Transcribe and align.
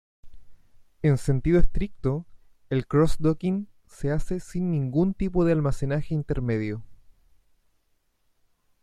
En 1.03 1.19
sentido 1.19 1.59
estricto 1.59 2.25
el 2.71 2.87
cross-docking 2.87 3.67
se 3.85 4.09
hace 4.11 4.39
sin 4.39 4.71
ningún 4.71 5.13
tipo 5.13 5.45
de 5.45 5.51
almacenaje 5.51 6.15
intermedio. 6.15 6.83